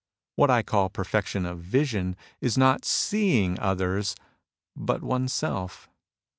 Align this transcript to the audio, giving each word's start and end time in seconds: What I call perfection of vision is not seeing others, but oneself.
What 0.35 0.49
I 0.49 0.63
call 0.63 0.89
perfection 0.89 1.45
of 1.45 1.59
vision 1.59 2.15
is 2.39 2.57
not 2.57 2.85
seeing 2.85 3.59
others, 3.59 4.15
but 4.75 5.03
oneself. 5.03 5.91